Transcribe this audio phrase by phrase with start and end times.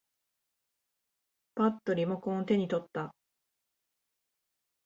[1.53, 3.13] ぱっとリモコンを手に取った。